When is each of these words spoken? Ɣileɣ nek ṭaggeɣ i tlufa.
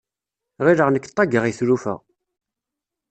Ɣileɣ 0.65 0.87
nek 0.89 1.09
ṭaggeɣ 1.15 1.43
i 1.45 1.53
tlufa. 1.59 1.95